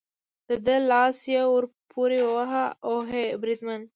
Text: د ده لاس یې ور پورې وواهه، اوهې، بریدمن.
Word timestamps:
د 0.47 0.49
ده 0.65 0.75
لاس 0.91 1.17
یې 1.33 1.41
ور 1.51 1.65
پورې 1.91 2.19
وواهه، 2.27 2.65
اوهې، 2.87 3.25
بریدمن. 3.41 3.81